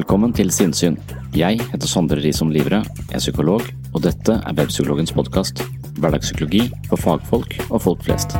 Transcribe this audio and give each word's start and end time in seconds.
Velkommen 0.00 0.32
til 0.32 0.48
Sinnsyn. 0.48 0.94
Jeg 1.36 1.58
heter 1.60 1.84
Sondre 1.84 2.16
Risom 2.24 2.48
Livre, 2.48 2.78
er 3.12 3.20
psykolog, 3.20 3.66
og 3.92 4.00
dette 4.00 4.32
er 4.32 4.54
Webpsykologens 4.56 5.10
podkast. 5.12 5.60
Hverdagspsykologi 6.00 6.62
for 6.88 6.96
fagfolk 6.96 7.58
og 7.66 7.82
folk 7.84 8.06
flest. 8.06 8.32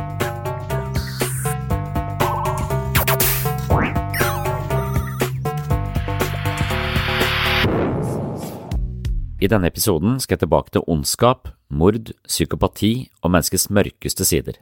I 9.37 9.51
denne 9.53 9.69
episoden 9.69 10.17
skal 10.17 10.39
jeg 10.39 10.47
tilbake 10.47 10.73
til 10.73 10.87
ondskap, 10.89 11.51
mord, 11.69 12.09
psykopati 12.25 13.11
og 13.21 13.35
menneskets 13.35 13.69
mørkeste 13.69 14.25
sider. 14.25 14.57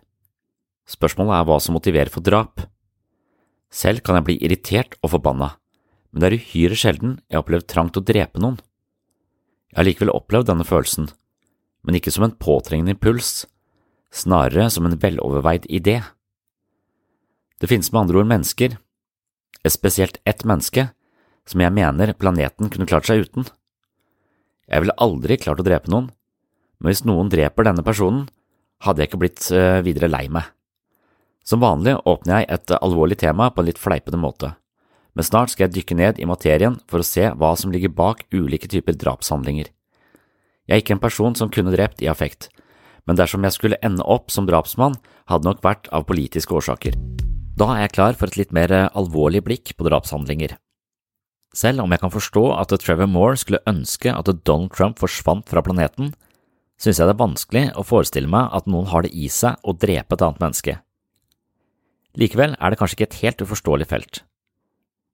Spørsmålet 0.84 1.38
er 1.38 1.48
hva 1.48 1.64
som 1.64 1.80
motiverer 1.80 2.12
for 2.12 2.20
drap. 2.20 2.68
Selv 3.72 4.04
kan 4.04 4.20
jeg 4.20 4.28
bli 4.28 4.40
irritert 4.44 5.00
og 5.00 5.16
forbanna, 5.16 5.54
men 6.12 6.22
det 6.22 6.30
er 6.30 6.38
uhyre 6.40 6.78
sjelden 6.78 7.18
jeg 7.28 7.38
har 7.38 7.44
opplevd 7.44 7.68
trang 7.70 7.92
til 7.94 8.02
å 8.02 8.10
drepe 8.10 8.42
noen. 8.42 8.60
Jeg 9.70 9.80
har 9.80 9.88
likevel 9.88 10.14
opplevd 10.14 10.50
denne 10.50 10.66
følelsen, 10.66 11.10
men 11.86 11.98
ikke 12.00 12.14
som 12.14 12.26
en 12.26 12.36
påtrengende 12.36 12.96
impuls, 12.96 13.46
snarere 14.10 14.70
som 14.74 14.88
en 14.88 14.98
veloverveid 15.00 15.68
idé. 15.70 16.00
Det 17.62 17.70
finnes 17.70 17.92
med 17.92 18.02
andre 18.06 18.24
ord 18.24 18.32
mennesker, 18.32 18.78
et 19.60 19.76
spesielt 19.76 20.18
ett 20.26 20.46
menneske, 20.48 20.90
som 21.50 21.62
jeg 21.62 21.74
mener 21.76 22.16
planeten 22.18 22.70
kunne 22.72 22.88
klart 22.90 23.10
seg 23.10 23.26
uten. 23.26 23.46
Jeg 24.70 24.84
ville 24.84 24.98
aldri 25.02 25.38
klart 25.42 25.62
å 25.62 25.66
drepe 25.66 25.92
noen, 25.92 26.10
men 26.80 26.92
hvis 26.92 27.06
noen 27.06 27.30
dreper 27.32 27.68
denne 27.68 27.86
personen, 27.86 28.28
hadde 28.86 29.04
jeg 29.04 29.12
ikke 29.12 29.22
blitt 29.26 29.50
eh, 29.52 29.82
videre 29.84 30.08
lei 30.10 30.28
meg. 30.32 30.48
Som 31.44 31.64
vanlig 31.64 31.98
åpner 32.08 32.42
jeg 32.42 32.50
et 32.54 32.74
alvorlig 32.78 33.18
tema 33.20 33.50
på 33.52 33.64
en 33.64 33.68
litt 33.68 33.82
fleipende 33.82 34.22
måte, 34.22 34.54
men 35.20 35.26
snart 35.28 35.52
skal 35.52 35.66
jeg 35.66 35.74
dykke 35.76 35.96
ned 36.00 36.20
i 36.24 36.26
materien 36.30 36.78
for 36.88 37.04
å 37.04 37.06
se 37.06 37.26
hva 37.36 37.50
som 37.60 37.74
ligger 37.76 37.92
bak 37.92 38.22
ulike 38.32 38.70
typer 38.72 38.96
drapshandlinger. 38.96 39.68
Jeg 40.64 40.72
er 40.72 40.80
ikke 40.80 40.94
en 40.96 41.02
person 41.04 41.34
som 41.36 41.50
kunne 41.52 41.74
drept 41.74 42.00
i 42.00 42.08
affekt, 42.08 42.48
men 43.04 43.20
dersom 43.20 43.44
jeg 43.44 43.52
skulle 43.52 43.80
ende 43.84 44.06
opp 44.08 44.32
som 44.32 44.48
drapsmann, 44.48 44.96
hadde 45.28 45.44
nok 45.44 45.60
vært 45.66 45.90
av 45.92 46.06
politiske 46.08 46.56
årsaker. 46.56 46.96
Da 47.60 47.68
er 47.74 47.82
jeg 47.82 47.96
klar 47.98 48.16
for 48.16 48.32
et 48.32 48.38
litt 48.40 48.56
mer 48.56 48.72
eh, 48.72 48.86
alvorlig 48.96 49.44
blikk 49.44 49.74
på 49.76 49.90
drapshandlinger. 49.90 50.56
Selv 51.52 51.84
om 51.84 51.92
jeg 51.92 52.00
kan 52.06 52.16
forstå 52.16 52.46
at 52.56 52.78
Trevor 52.80 53.12
Moore 53.12 53.36
skulle 53.44 53.60
ønske 53.68 54.16
at 54.16 54.32
Donald 54.48 54.72
Trump 54.72 55.04
forsvant 55.04 55.52
fra 55.52 55.66
planeten, 55.68 56.14
synes 56.80 56.96
jeg 56.96 57.12
det 57.12 57.18
er 57.18 57.24
vanskelig 57.26 57.66
å 57.76 57.84
forestille 57.84 58.32
meg 58.32 58.56
at 58.56 58.72
noen 58.72 58.88
har 58.94 59.04
det 59.04 59.12
i 59.12 59.28
seg 59.28 59.60
å 59.68 59.76
drepe 59.76 60.16
et 60.16 60.24
annet 60.24 60.40
menneske. 60.48 60.80
Likevel 62.16 62.56
er 62.56 62.72
det 62.72 62.80
kanskje 62.80 63.02
ikke 63.02 63.10
et 63.12 63.22
helt 63.26 63.48
uforståelig 63.50 63.92
felt. 63.92 64.24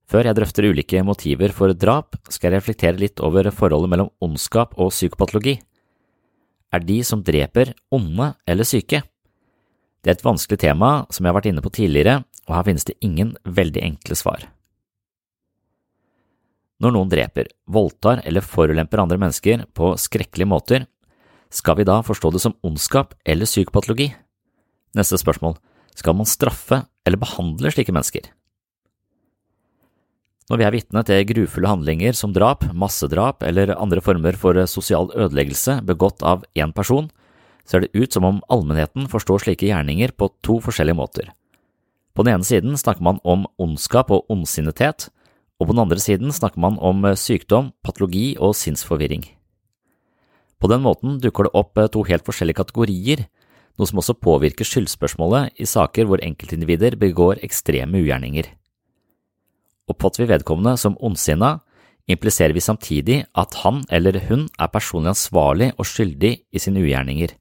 Før 0.06 0.28
jeg 0.28 0.38
drøfter 0.38 0.68
ulike 0.70 1.02
motiver 1.06 1.54
for 1.56 1.74
drap, 1.74 2.18
skal 2.30 2.52
jeg 2.52 2.60
reflektere 2.60 3.02
litt 3.02 3.22
over 3.26 3.50
forholdet 3.50 3.90
mellom 3.90 4.12
ondskap 4.22 4.76
og 4.78 4.94
psykopatologi. 4.94 5.58
Er 6.74 6.84
de 6.86 7.00
som 7.08 7.24
dreper, 7.26 7.74
onde 7.94 8.34
eller 8.46 8.68
syke? 8.68 9.02
Det 10.04 10.12
er 10.12 10.20
et 10.20 10.26
vanskelig 10.26 10.60
tema 10.62 10.92
som 11.10 11.26
jeg 11.26 11.32
har 11.32 11.40
vært 11.40 11.50
inne 11.50 11.64
på 11.66 11.74
tidligere, 11.74 12.20
og 12.46 12.54
her 12.54 12.68
finnes 12.68 12.86
det 12.86 13.00
ingen 13.02 13.34
veldig 13.50 13.82
enkle 13.88 14.18
svar. 14.20 14.46
Når 16.84 16.94
noen 16.94 17.10
dreper, 17.10 17.50
voldtar 17.72 18.22
eller 18.28 18.46
forulemper 18.46 19.02
andre 19.02 19.18
mennesker 19.18 19.64
på 19.74 19.96
skrekkelige 19.98 20.52
måter, 20.52 20.86
skal 21.50 21.80
vi 21.80 21.88
da 21.88 22.02
forstå 22.06 22.34
det 22.36 22.44
som 22.44 22.58
ondskap 22.68 23.16
eller 23.26 23.50
psykopatologi? 23.50 24.12
Neste 24.94 25.18
spørsmål, 25.18 25.56
skal 25.96 26.18
man 26.20 26.30
straffe 26.30 26.84
eller 27.08 27.22
behandle 27.22 27.72
slike 27.74 27.96
mennesker? 27.96 28.28
Når 30.46 30.60
vi 30.62 30.66
er 30.68 30.74
vitne 30.76 31.02
til 31.08 31.24
grufulle 31.26 31.70
handlinger 31.72 32.14
som 32.14 32.34
drap, 32.34 32.68
massedrap 32.78 33.42
eller 33.48 33.74
andre 33.82 34.02
former 34.06 34.36
for 34.38 34.60
sosial 34.70 35.08
ødeleggelse 35.16 35.80
begått 35.88 36.22
av 36.22 36.44
én 36.54 36.74
person, 36.76 37.08
ser 37.66 37.82
det 37.82 37.96
ut 37.98 38.14
som 38.14 38.28
om 38.28 38.44
allmennheten 38.54 39.08
forstår 39.10 39.42
slike 39.42 39.66
gjerninger 39.66 40.14
på 40.14 40.30
to 40.46 40.60
forskjellige 40.62 41.00
måter. 41.00 41.32
På 42.14 42.24
den 42.24 42.38
ene 42.38 42.46
siden 42.46 42.78
snakker 42.78 43.02
man 43.04 43.18
om 43.26 43.48
ondskap 43.58 44.12
og 44.14 44.30
ondsinnethet, 44.30 45.10
og 45.58 45.66
på 45.66 45.74
den 45.74 45.82
andre 45.82 45.98
siden 46.04 46.30
snakker 46.36 46.62
man 46.62 46.78
om 46.78 47.02
sykdom, 47.18 47.72
patologi 47.84 48.36
og 48.38 48.54
sinnsforvirring. 48.60 49.26
På 50.62 50.70
den 50.70 50.84
måten 50.86 51.18
dukker 51.24 51.48
det 51.48 51.56
opp 51.58 51.82
to 51.92 52.04
helt 52.08 52.26
forskjellige 52.28 52.62
kategorier, 52.62 53.26
noe 53.76 53.90
som 53.90 54.00
også 54.00 54.16
påvirker 54.22 54.68
skyldspørsmålet 54.68 55.58
i 55.60 55.68
saker 55.68 56.06
hvor 56.08 56.22
enkeltindivider 56.24 56.96
begår 57.02 57.42
ekstreme 57.44 58.00
ugjerninger. 58.06 58.48
Oppfatter 59.92 60.24
vi 60.24 60.32
vedkommende 60.34 60.78
som 60.82 60.98
ondsinna, 60.98 61.60
impliserer 62.10 62.54
vi 62.54 62.62
samtidig 62.62 63.24
at 63.38 63.58
han 63.64 63.84
eller 63.94 64.20
hun 64.30 64.48
er 64.62 64.72
personlig 64.74 65.14
ansvarlig 65.14 65.72
og 65.78 65.90
skyldig 65.90 66.34
i 66.52 66.62
sine 66.62 66.82
ugjerninger. 66.82 67.34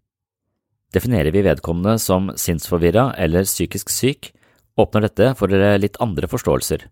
Definerer 0.94 1.34
vi 1.34 1.44
vedkommende 1.44 1.98
som 1.98 2.30
sinnsforvirra 2.38 3.12
eller 3.18 3.48
psykisk 3.48 3.90
syk, 3.90 4.32
åpner 4.78 5.06
dette 5.06 5.32
for 5.38 5.50
litt 5.50 5.98
andre 6.02 6.28
forståelser. 6.30 6.86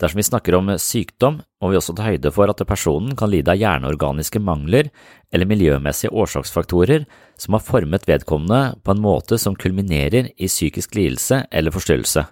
Dersom 0.00 0.18
vi 0.18 0.26
snakker 0.26 0.56
om 0.58 0.72
sykdom, 0.82 1.36
må 1.62 1.70
vi 1.70 1.78
også 1.78 1.94
ta 1.94 2.08
høyde 2.08 2.32
for 2.34 2.50
at 2.50 2.62
personen 2.66 3.14
kan 3.14 3.30
lide 3.30 3.52
av 3.52 3.60
hjerneorganiske 3.60 4.40
mangler 4.42 4.88
eller 5.30 5.46
miljømessige 5.46 6.10
årsaksfaktorer 6.10 7.04
som 7.38 7.54
har 7.54 7.62
formet 7.62 8.08
vedkommende 8.08 8.80
på 8.82 8.90
en 8.90 9.04
måte 9.04 9.38
som 9.38 9.54
kulminerer 9.54 10.32
i 10.34 10.50
psykisk 10.50 10.98
lidelse 10.98 11.44
eller 11.46 11.74
forstyrrelse. 11.74 12.26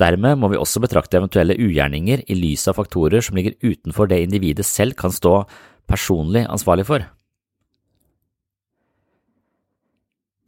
Dermed 0.00 0.38
må 0.40 0.48
vi 0.52 0.58
også 0.60 0.80
betrakte 0.80 1.18
eventuelle 1.18 1.58
ugjerninger 1.60 2.24
i 2.30 2.36
lys 2.38 2.66
av 2.70 2.78
faktorer 2.78 3.24
som 3.24 3.36
ligger 3.36 3.58
utenfor 3.60 4.08
det 4.08 4.22
individet 4.24 4.64
selv 4.68 4.96
kan 4.96 5.12
stå 5.12 5.42
personlig 5.90 6.46
ansvarlig 6.48 6.86
for. 6.88 7.04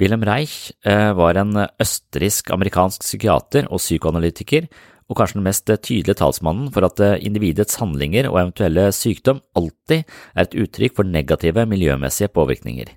Wilhelm 0.01 0.25
Reich 0.27 0.73
eh, 0.89 1.13
var 1.15 1.39
en 1.39 1.53
østerriksk-amerikansk 1.63 3.05
psykiater 3.05 3.69
og 3.69 3.79
psykoanalytiker, 3.79 4.67
og 5.11 5.19
kanskje 5.19 5.39
den 5.39 5.47
mest 5.47 5.69
tydelige 5.69 6.17
talsmannen 6.19 6.73
for 6.75 6.87
at 6.89 7.03
eh, 7.05 7.21
individets 7.23 7.79
handlinger 7.79 8.31
og 8.31 8.41
eventuelle 8.41 8.89
sykdom 8.97 9.43
alltid 9.59 10.03
er 10.03 10.47
et 10.47 10.59
uttrykk 10.65 10.97
for 10.99 11.07
negative 11.07 11.67
miljømessige 11.69 12.33
påvirkninger. 12.35 12.91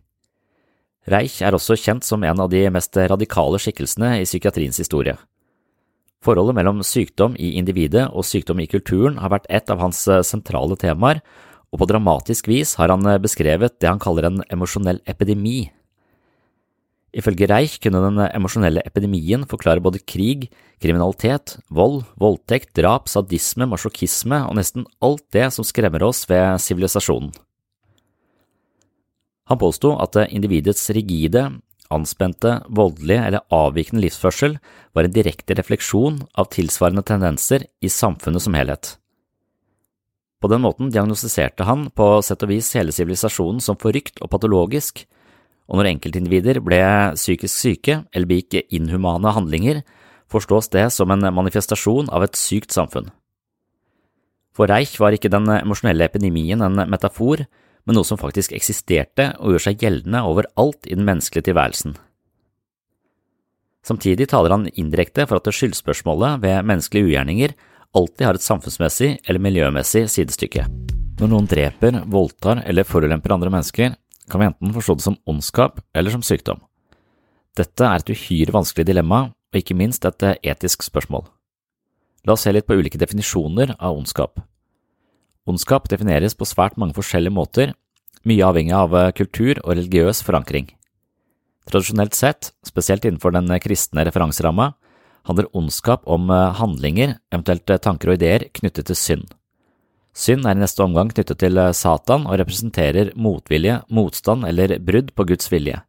Reich 1.11 1.41
er 1.45 1.53
også 1.53 1.77
kjent 1.77 2.07
som 2.07 2.23
en 2.25 2.41
av 2.41 2.49
de 2.49 2.63
mest 2.73 2.97
radikale 2.97 3.59
skikkelsene 3.61 4.15
i 4.23 4.25
psykiatriens 4.25 4.79
historie. 4.81 5.19
Forholdet 6.23 6.55
mellom 6.57 6.83
sykdom 6.85 7.35
i 7.35 7.55
individet 7.59 8.07
og 8.11 8.25
sykdom 8.25 8.61
i 8.63 8.69
kulturen 8.69 9.17
har 9.21 9.33
vært 9.33 9.49
et 9.49 9.71
av 9.73 9.81
hans 9.83 10.05
eh, 10.07 10.23
sentrale 10.25 10.77
temaer, 10.79 11.23
og 11.73 11.81
på 11.81 11.89
dramatisk 11.89 12.47
vis 12.47 12.77
har 12.79 12.93
han 12.93 13.03
beskrevet 13.19 13.81
det 13.81 13.89
han 13.89 13.99
kaller 13.99 14.29
en 14.29 14.43
emosjonell 14.53 15.01
epidemi 15.11 15.65
Ifølge 17.15 17.47
Reich 17.47 17.77
kunne 17.79 18.01
den 18.03 18.19
emosjonelle 18.25 18.83
epidemien 18.83 19.45
forklare 19.47 19.83
både 19.83 20.01
krig, 20.03 20.49
kriminalitet, 20.83 21.55
vold, 21.71 22.03
voldtekt, 22.19 22.73
drap, 22.75 23.07
sadisme, 23.07 23.69
masjokisme 23.71 24.41
og 24.49 24.57
nesten 24.59 24.83
alt 24.99 25.23
det 25.31 25.47
som 25.55 25.63
skremmer 25.63 26.03
oss 26.03 26.25
ved 26.27 26.59
sivilisasjonen. 26.59 27.31
Han 29.47 29.61
påsto 29.61 29.93
at 30.01 30.17
individets 30.27 30.89
rigide, 30.91 31.45
anspente, 31.93 32.59
voldelige 32.69 33.23
eller 33.27 33.45
avvikende 33.53 34.03
livsførsel 34.05 34.57
var 34.95 35.07
en 35.07 35.15
direkte 35.15 35.57
refleksjon 35.57 36.21
av 36.37 36.49
tilsvarende 36.53 37.03
tendenser 37.05 37.67
i 37.81 37.91
samfunnet 37.91 38.43
som 38.45 38.57
helhet. 38.57 38.95
På 40.41 40.49
den 40.51 40.61
måten 40.61 40.91
diagnostiserte 40.93 41.65
han 41.65 41.87
på 41.95 42.19
sett 42.25 42.43
og 42.45 42.51
vis 42.51 42.71
hele 42.77 42.93
sivilisasjonen 42.93 43.61
som 43.63 43.79
forrykt 43.81 44.19
og 44.21 44.29
patologisk, 44.33 45.05
og 45.65 45.79
når 45.79 45.95
enkeltindivider 45.95 46.61
ble 46.61 46.81
psykisk 47.15 47.55
syke 47.55 47.99
eller 48.13 48.29
begikk 48.29 48.67
inhumane 48.75 49.33
handlinger, 49.33 49.81
forstås 50.29 50.69
det 50.73 50.87
som 50.93 51.11
en 51.13 51.25
manifestasjon 51.33 52.11
av 52.13 52.25
et 52.25 52.37
sykt 52.37 52.75
samfunn. 52.75 53.09
For 54.55 54.69
Reich 54.71 54.95
var 55.01 55.15
ikke 55.15 55.31
den 55.33 55.49
emosjonelle 55.51 56.05
epidemien 56.07 56.61
en 56.63 56.85
metafor, 56.89 57.43
men 57.85 57.97
noe 57.97 58.07
som 58.07 58.19
faktisk 58.19 58.55
eksisterte 58.57 59.31
og 59.39 59.55
gjør 59.55 59.67
seg 59.67 59.85
gjeldende 59.85 60.23
overalt 60.25 60.89
i 60.89 60.97
den 60.97 61.05
menneskelige 61.07 61.51
tilværelsen. 61.51 61.95
Samtidig 63.85 64.27
taler 64.31 64.55
han 64.55 64.69
indirekte 64.73 65.27
for 65.29 65.37
at 65.37 65.53
skyldspørsmålet 65.53 66.41
ved 66.41 66.65
menneskelige 66.65 67.11
ugjerninger 67.11 67.53
alltid 67.95 68.25
har 68.25 68.37
et 68.37 68.45
samfunnsmessig 68.45 69.11
eller 69.23 69.43
miljømessig 69.45 70.07
sidestykke. 70.11 70.65
Når 71.19 71.31
noen 71.31 71.47
dreper, 71.47 72.01
voldtar 72.11 72.63
eller 72.65 72.87
forulemper 72.87 73.35
andre 73.35 73.53
mennesker, 73.53 73.93
kan 74.25 74.41
vi 74.41 74.47
enten 74.49 74.73
forstå 74.75 74.97
det 74.97 75.05
som 75.05 75.19
ondskap 75.29 75.79
eller 75.95 76.11
som 76.11 76.25
sykdom. 76.25 76.59
Dette 77.55 77.85
er 77.87 78.01
et 78.01 78.11
uhyre 78.11 78.51
vanskelig 78.51 78.87
dilemma, 78.89 79.29
og 79.31 79.61
ikke 79.61 79.77
minst 79.77 80.03
et 80.09 80.25
etisk 80.43 80.83
spørsmål. 80.83 81.23
La 82.25 82.33
oss 82.33 82.43
se 82.43 82.51
litt 82.51 82.67
på 82.67 82.75
ulike 82.75 82.99
definisjoner 82.99 83.77
av 83.77 83.95
ondskap. 83.95 84.41
Ondskap 85.45 85.89
defineres 85.91 86.33
på 86.37 86.47
svært 86.49 86.77
mange 86.81 86.95
forskjellige 86.97 87.35
måter, 87.35 87.75
mye 88.25 88.45
avhengig 88.47 88.73
av 88.73 88.95
kultur 89.17 89.59
og 89.61 89.75
religiøs 89.75 90.23
forankring. 90.25 90.71
Tradisjonelt 91.69 92.17
sett, 92.17 92.51
spesielt 92.65 93.05
innenfor 93.05 93.33
den 93.35 93.49
kristne 93.61 94.05
referanseramma, 94.05 94.71
handler 95.25 95.49
ondskap 95.57 96.05
om 96.09 96.29
handlinger, 96.29 97.17
eventuelt 97.33 97.69
tanker 97.81 98.13
og 98.13 98.19
ideer, 98.19 98.49
knyttet 98.57 98.89
til 98.89 98.97
synd. 98.97 99.33
Synd 100.15 100.47
er 100.47 100.55
i 100.55 100.61
neste 100.61 100.79
omgang 100.79 101.09
knyttet 101.11 101.41
til 101.43 101.59
eh, 101.59 101.73
Satan 101.75 102.23
og 102.29 102.39
representerer 102.39 103.11
motvilje, 103.19 103.81
motstand 103.91 104.47
eller 104.47 104.77
brudd 104.79 105.11
på 105.11 105.25
Guds 105.27 105.51
vilje. 105.51 105.81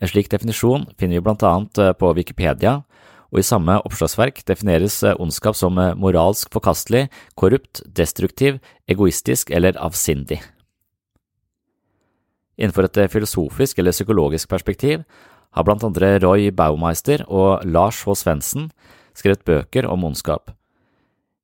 En 0.00 0.10
slik 0.10 0.28
definisjon 0.32 0.84
finner 1.00 1.16
vi 1.16 1.24
blant 1.24 1.44
annet 1.48 1.80
eh, 1.80 1.94
på 1.96 2.12
Wikipedia, 2.18 2.82
og 3.30 3.40
i 3.40 3.46
samme 3.46 3.78
oppslagsverk 3.86 4.42
defineres 4.48 5.00
eh, 5.06 5.16
ondskap 5.22 5.58
som 5.58 5.78
moralsk 5.78 6.50
forkastelig, 6.52 7.08
korrupt, 7.38 7.82
destruktiv, 7.86 8.58
egoistisk 8.90 9.50
eller 9.54 9.78
avsindig. 9.78 10.40
Innenfor 12.60 12.90
et 12.90 13.04
filosofisk 13.08 13.78
eller 13.78 13.94
psykologisk 13.96 14.50
perspektiv 14.50 15.04
har 15.56 15.66
blant 15.66 15.84
andre 15.86 16.18
Roy 16.22 16.50
Baumeister 16.54 17.24
og 17.26 17.64
Lars 17.64 18.02
H. 18.04 18.14
Svendsen 18.20 18.68
skrevet 19.16 19.44
bøker 19.46 19.88
om 19.88 20.04
ondskap. 20.06 20.52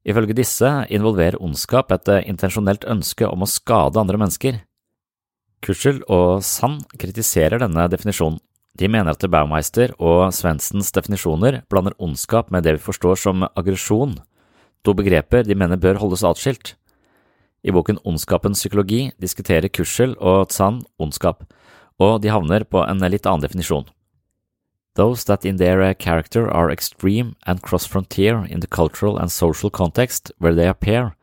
Ifølge 0.06 0.37
disse 0.38 0.69
involverer 0.94 1.41
ondskap 1.43 1.91
et 1.94 2.09
eh, 2.12 2.25
intensjonelt 2.31 2.87
ønske 2.87 3.27
om 3.27 3.43
å 3.43 3.50
skade 3.50 3.99
andre 3.99 4.21
mennesker. 4.21 4.61
Kuschel 5.65 5.99
og 6.12 6.44
Sand 6.47 6.85
kritiserer 7.00 7.59
denne 7.59 7.88
definisjonen. 7.91 8.38
De 8.76 8.88
mener 8.88 9.14
at 9.14 9.31
Baumeister 9.31 9.94
og 9.96 10.34
Svendsens 10.37 10.90
definisjoner 10.93 11.62
blander 11.70 11.94
ondskap 12.02 12.50
med 12.52 12.67
det 12.67 12.75
vi 12.76 12.82
forstår 12.84 13.17
som 13.17 13.46
aggresjon, 13.49 14.19
to 14.84 14.93
begreper 14.93 15.46
de 15.46 15.56
mener 15.56 15.81
bør 15.81 15.96
holdes 16.02 16.25
atskilt. 16.26 16.75
I 17.64 17.73
boken 17.73 17.99
Ondskapens 18.05 18.61
psykologi 18.61 19.11
diskuterer 19.23 19.73
Kuschel 19.73 20.12
og 20.20 20.50
Tsan 20.52 20.82
ondskap, 21.00 21.46
og 21.99 22.20
de 22.23 22.28
havner 22.31 22.67
på 22.69 22.84
en 22.84 23.00
litt 23.00 23.26
annen 23.26 23.46
definisjon. 23.46 23.88
Those 24.94 25.25
that 25.25 25.44
in 25.44 25.56
their 25.56 25.94
character 25.94 26.49
are 26.49 26.70
extreme 26.70 27.34
and 27.46 27.62
cross-frontier 27.62 28.44
in 28.49 28.61
the 28.61 28.69
cultural 28.69 29.19
and 29.19 29.32
social 29.32 29.70
context 29.70 30.32
where 30.38 30.55
they 30.55 30.69
appear, 30.69 31.17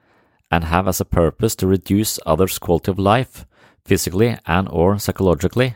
and 0.51 0.65
have 0.65 0.87
as 0.87 1.01
a 1.01 1.05
purpose 1.05 1.55
to 1.55 1.67
reduce 1.67 2.19
others' 2.25 2.59
quality 2.59 2.91
of 2.91 2.99
life, 2.99 3.45
physically 3.85 4.37
and 4.45 4.67
or 4.69 4.97
psychologically, 4.97 5.75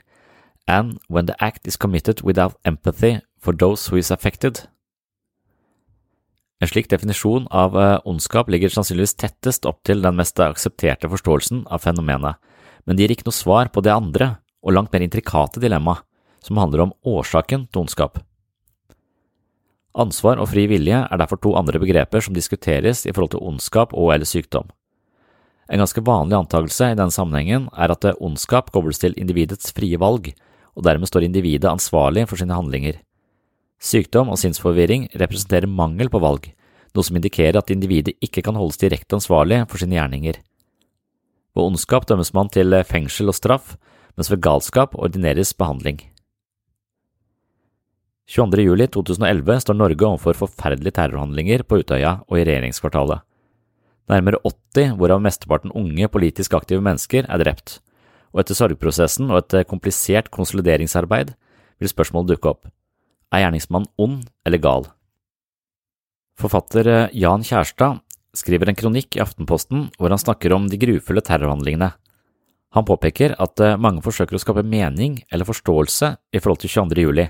and 0.67 0.99
when 1.07 1.25
the 1.25 1.35
act 1.39 1.67
is 1.67 1.77
committed 1.77 2.21
without 2.21 2.59
empathy 2.65 3.21
for 3.39 3.55
those 3.55 3.87
who 3.87 3.97
is 3.97 4.11
affected. 4.11 4.67
En 6.59 6.67
slik 6.67 6.89
definisjon 6.89 7.45
av 7.53 7.77
uh, 7.77 7.99
ondskap 8.05 8.49
ligger 8.49 8.73
sannsynligvis 8.73 9.15
tettest 9.21 9.67
opp 9.69 9.83
til 9.85 10.01
den 10.01 10.17
mest 10.17 10.39
aksepterte 10.41 11.09
forståelsen 11.09 11.67
av 11.69 11.85
fenomenet, 11.85 12.41
men 12.85 12.97
det 12.97 13.05
gir 13.05 13.17
ikke 13.17 13.27
noe 13.29 13.37
svar 13.37 13.69
på 13.69 13.83
det 13.85 13.93
andre 13.93 14.37
og 14.65 14.73
langt 14.73 14.93
mer 14.93 15.05
intrikate 15.05 15.61
dilemmaet 15.61 16.03
som 16.43 16.57
handler 16.57 16.87
om 16.87 16.95
årsaken 17.05 17.67
til 17.69 17.83
ondskap. 17.83 18.17
Ansvar 19.97 20.41
og 20.41 20.49
fri 20.51 20.67
vilje 20.69 20.97
er 21.05 21.19
derfor 21.19 21.39
to 21.41 21.53
andre 21.57 21.81
begreper 21.81 22.21
som 22.21 22.35
diskuteres 22.35 23.05
i 23.05 23.13
forhold 23.13 23.33
til 23.33 23.45
ondskap 23.45 23.93
og 23.97 24.13
eller 24.13 24.29
sykdom. 24.29 24.69
En 25.67 25.81
ganske 25.81 26.01
vanlig 26.05 26.37
antakelse 26.37 26.91
i 26.93 26.97
denne 26.97 27.13
sammenhengen 27.13 27.67
er 27.75 27.91
at 27.91 28.05
ondskap 28.23 28.71
kobles 28.71 29.01
til 29.01 29.17
individets 29.19 29.73
frie 29.75 29.99
valg, 29.99 30.31
og 30.77 30.85
dermed 30.85 31.09
står 31.09 31.25
individet 31.25 31.69
ansvarlig 31.69 32.27
for 32.29 32.39
sine 32.39 32.53
handlinger. 32.53 32.99
Sykdom 33.81 34.29
og 34.33 34.39
sinnsforvirring 34.41 35.07
representerer 35.17 35.69
mangel 35.69 36.09
på 36.13 36.21
valg, 36.21 36.51
noe 36.93 37.05
som 37.05 37.17
indikerer 37.17 37.59
at 37.59 37.73
individet 37.73 38.15
ikke 38.23 38.43
kan 38.45 38.57
holdes 38.57 38.79
direkte 38.81 39.17
ansvarlig 39.17 39.63
for 39.69 39.81
sine 39.81 39.97
gjerninger. 39.97 40.37
Ved 41.57 41.65
ondskap 41.65 42.05
dømmes 42.09 42.33
man 42.37 42.49
til 42.53 42.77
fengsel 42.85 43.33
og 43.33 43.37
straff, 43.37 43.75
mens 44.17 44.29
ved 44.33 44.41
galskap 44.45 44.93
ordineres 44.97 45.53
behandling. 45.57 46.01
22. 48.27 48.65
juli 48.65 48.87
2011 48.91 49.61
står 49.63 49.77
Norge 49.77 50.03
overfor 50.03 50.35
forferdelige 50.35 50.97
terrorhandlinger 50.97 51.63
på 51.63 51.79
Utøya 51.79 52.17
og 52.27 52.35
i 52.37 52.43
regjeringskvartalet. 52.43 53.23
Nærmere 54.11 54.41
80, 54.43 54.97
hvorav 54.99 55.21
mesteparten 55.23 55.71
unge 55.75 56.09
politisk 56.11 56.53
aktive 56.53 56.83
mennesker, 56.83 57.23
er 57.27 57.39
drept, 57.39 57.79
og 58.37 58.43
etter 58.43 58.57
sorgprosessen 58.57 59.31
og 59.31 59.39
et 59.41 59.65
komplisert 59.65 60.29
konsolideringsarbeid 60.29 61.31
vil 61.81 61.89
spørsmålet 61.89 62.35
dukke 62.35 62.51
opp. 62.53 62.67
Er 63.33 63.47
gjerningsmannen 63.47 63.89
ond 63.97 64.27
eller 64.45 64.61
gal? 64.61 64.85
Forfatter 66.37 66.87
eh, 66.87 67.15
Jan 67.17 67.41
Kjærstad 67.41 68.03
skriver 68.37 68.69
en 68.69 68.77
kronikk 68.77 69.17
i 69.17 69.23
Aftenposten 69.23 69.87
hvor 69.97 70.13
han 70.13 70.21
snakker 70.21 70.53
om 70.53 70.67
de 70.69 70.77
grufulle 70.77 71.23
terrorhandlingene. 71.25 71.89
Han 72.77 72.85
påpeker 72.85 73.33
at 73.41 73.63
eh, 73.65 73.79
mange 73.81 74.05
forsøker 74.05 74.37
å 74.37 74.43
skape 74.43 74.61
mening 74.61 75.17
eller 75.33 75.49
forståelse 75.49 76.13
i 76.37 76.43
forhold 76.43 76.61
til 76.61 76.75
22. 76.77 77.01
juli, 77.07 77.25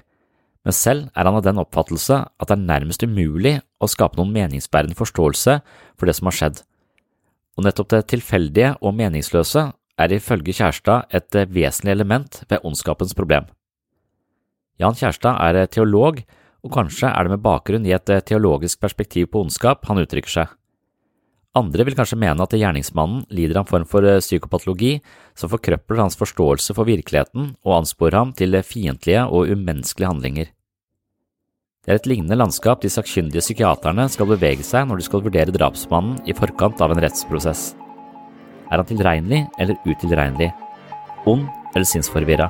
men 0.68 0.76
selv 0.76 1.08
er 1.16 1.24
han 1.24 1.40
av 1.40 1.46
den 1.48 1.64
oppfattelse 1.64 2.20
at 2.28 2.50
det 2.52 2.58
er 2.58 2.68
nærmest 2.68 3.08
umulig 3.08 3.56
å 3.80 3.88
skape 3.88 4.20
noen 4.20 4.36
meningsbærende 4.36 5.00
forståelse 5.00 5.62
for 5.96 6.10
det 6.10 6.18
som 6.20 6.28
har 6.28 6.36
skjedd, 6.36 6.62
og 7.56 7.64
nettopp 7.64 7.94
det 7.96 8.04
tilfeldige 8.12 8.76
og 8.84 8.98
meningsløse 9.00 9.70
er 9.98 10.14
ifølge 10.14 10.54
Kjærstad 10.54 11.10
et 11.18 11.38
vesentlig 11.50 11.96
element 11.96 12.44
ved 12.50 12.64
ondskapens 12.64 13.16
problem. 13.18 13.48
Jan 14.78 14.98
Kjærstad 14.98 15.40
er 15.42 15.66
teolog, 15.74 16.22
og 16.66 16.74
kanskje 16.74 17.10
er 17.10 17.26
det 17.26 17.34
med 17.34 17.44
bakgrunn 17.46 17.86
i 17.88 17.96
et 17.96 18.12
teologisk 18.28 18.82
perspektiv 18.82 19.32
på 19.32 19.46
ondskap 19.46 19.86
han 19.90 20.02
uttrykker 20.02 20.34
seg. 20.34 20.54
Andre 21.58 21.88
vil 21.88 21.96
kanskje 21.98 22.20
mene 22.22 22.44
at 22.44 22.54
gjerningsmannen 22.54 23.24
lider 23.34 23.58
av 23.58 23.66
en 23.66 23.72
form 23.72 23.88
for 23.90 24.06
psykopatologi 24.22 25.00
som 25.38 25.50
forkrøpler 25.50 26.04
hans 26.04 26.20
forståelse 26.20 26.76
for 26.78 26.86
virkeligheten 26.86 27.56
og 27.66 27.80
ansporer 27.80 28.20
ham 28.20 28.36
til 28.38 28.60
fiendtlige 28.62 29.26
og 29.26 29.50
umenneskelige 29.50 30.12
handlinger. 30.12 30.54
Det 31.88 31.96
er 31.96 32.02
et 32.02 32.10
lignende 32.12 32.38
landskap 32.38 32.84
de 32.84 32.92
sakkyndige 32.92 33.42
psykiaterne 33.42 34.10
skal 34.12 34.30
bevege 34.30 34.66
seg 34.68 34.90
når 34.90 35.00
de 35.00 35.08
skal 35.08 35.24
vurdere 35.24 35.56
drapsmannen 35.56 36.20
i 36.28 36.36
forkant 36.38 36.84
av 36.84 36.94
en 36.94 37.02
rettsprosess. 37.02 37.72
Er 38.68 38.82
han 38.82 38.88
tilregnelig 38.88 39.46
eller 39.60 39.78
utilregnelig? 39.88 40.50
Ond 41.28 41.48
eller 41.74 41.88
sinnsforvirra? 41.88 42.50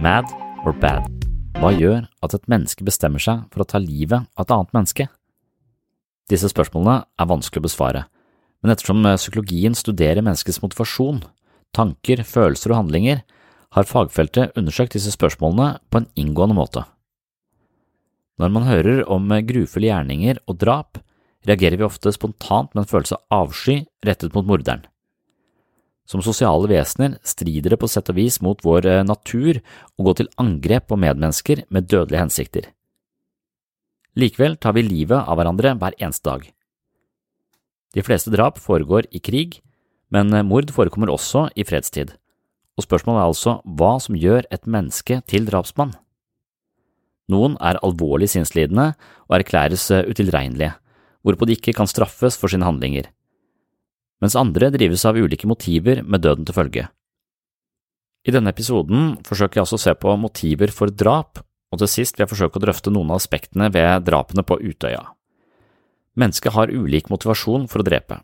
Mad 0.00 0.28
or 0.66 0.74
bad? 0.76 1.06
Hva 1.58 1.72
gjør 1.74 2.04
at 2.22 2.34
et 2.36 2.50
menneske 2.50 2.84
bestemmer 2.86 3.22
seg 3.22 3.46
for 3.52 3.64
å 3.64 3.68
ta 3.68 3.80
livet 3.82 4.28
av 4.36 4.44
et 4.44 4.52
annet 4.54 4.74
menneske? 4.76 5.08
Disse 6.28 6.50
spørsmålene 6.52 7.00
er 7.18 7.30
vanskelig 7.30 7.62
å 7.62 7.66
besvare, 7.66 8.04
men 8.60 8.74
ettersom 8.74 9.06
psykologien 9.16 9.74
studerer 9.74 10.20
menneskets 10.20 10.60
motivasjon, 10.60 11.22
tanker, 11.74 12.22
følelser 12.28 12.74
og 12.74 12.82
handlinger, 12.82 13.24
har 13.76 13.88
fagfeltet 13.88 14.54
undersøkt 14.56 14.94
disse 14.96 15.12
spørsmålene 15.16 15.78
på 15.88 16.02
en 16.02 16.08
inngående 16.20 16.56
måte. 16.56 16.84
Når 18.38 18.52
man 18.54 18.68
hører 18.68 19.02
om 19.10 19.32
grufulle 19.48 19.88
gjerninger 19.88 20.38
og 20.46 20.60
drap, 20.60 21.00
reagerer 21.48 21.80
vi 21.80 21.88
ofte 21.88 22.12
spontant 22.14 22.70
med 22.74 22.84
en 22.84 22.92
følelse 22.92 23.16
av 23.18 23.48
avsky 23.48 23.80
rettet 24.06 24.36
mot 24.36 24.46
morderen. 24.46 24.84
Som 26.08 26.24
sosiale 26.24 26.70
vesener 26.70 27.18
strider 27.26 27.74
det 27.74 27.80
på 27.82 27.88
sett 27.90 28.08
og 28.08 28.16
vis 28.16 28.38
mot 28.44 28.62
vår 28.64 28.86
eh, 28.88 29.04
natur 29.04 29.60
å 29.60 30.06
gå 30.06 30.14
til 30.16 30.30
angrep 30.40 30.88
på 30.88 30.96
medmennesker 30.96 31.66
med 31.68 31.88
dødelige 31.90 32.22
hensikter. 32.24 32.68
Likevel 34.18 34.56
tar 34.56 34.74
vi 34.74 34.86
livet 34.86 35.20
av 35.20 35.36
hverandre 35.38 35.74
hver 35.78 35.96
eneste 36.00 36.24
dag. 36.30 36.46
De 37.94 38.04
fleste 38.04 38.32
drap 38.32 38.56
foregår 38.60 39.06
i 39.12 39.20
krig, 39.20 39.60
men 40.08 40.32
eh, 40.32 40.46
mord 40.46 40.72
forekommer 40.72 41.12
også 41.12 41.50
i 41.52 41.66
fredstid, 41.68 42.16
og 42.78 42.88
spørsmålet 42.88 43.20
er 43.20 43.28
altså 43.28 43.56
hva 43.68 43.92
som 44.00 44.16
gjør 44.16 44.48
et 44.48 44.64
menneske 44.64 45.20
til 45.28 45.44
drapsmann. 45.48 45.92
Noen 47.28 47.58
er 47.60 47.80
alvorlig 47.84 48.30
sinnslidende 48.32 48.94
og 49.28 49.38
erklæres 49.42 49.90
eh, 49.92 50.08
utilregnelige, 50.08 50.72
hvorpå 51.20 51.44
de 51.44 51.58
ikke 51.58 51.76
kan 51.76 51.90
straffes 51.90 52.40
for 52.40 52.48
sine 52.48 52.64
handlinger, 52.64 53.10
mens 54.22 54.36
andre 54.38 54.70
drives 54.74 55.04
av 55.08 55.18
ulike 55.18 55.48
motiver 55.48 56.02
med 56.02 56.24
døden 56.24 56.48
til 56.48 56.56
følge. 56.56 56.86
I 58.26 58.34
denne 58.34 58.52
episoden 58.52 59.14
forsøker 59.26 59.60
jeg 59.60 59.66
også 59.66 59.78
å 59.78 59.84
se 59.86 59.94
på 59.96 60.14
motiver 60.20 60.72
for 60.74 60.90
drap, 60.92 61.40
og 61.72 61.80
til 61.80 61.90
sist 61.90 62.16
vil 62.16 62.26
jeg 62.26 62.32
forsøke 62.32 62.58
å 62.58 62.64
drøfte 62.64 62.92
noen 62.92 63.12
av 63.12 63.20
aspektene 63.20 63.68
ved 63.72 64.04
drapene 64.08 64.44
på 64.44 64.58
Utøya. 64.60 65.04
Mennesket 66.18 66.54
har 66.56 66.72
ulik 66.72 67.12
motivasjon 67.12 67.68
for 67.70 67.80
å 67.80 67.86
drepe. 67.86 68.18